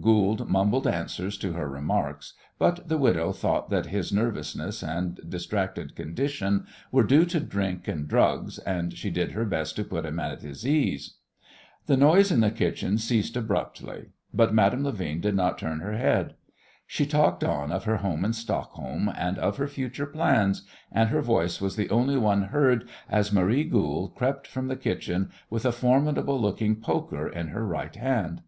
[0.00, 5.96] Goold mumbled answers to her remarks, but the widow thought that his nervousness and distracted
[5.96, 10.20] condition were due to drink and drugs, and she did her best to put him
[10.20, 11.14] at his ease.
[11.86, 16.36] The noise in the kitchen ceased abruptly, but Madame Levin did not turn her head.
[16.86, 20.62] She talked on of her home in Stockholm and of her future plans,
[20.92, 25.32] and her voice was the only one heard as Marie Goold crept from the kitchen
[25.50, 28.42] with a formidable looking poker in her right hand.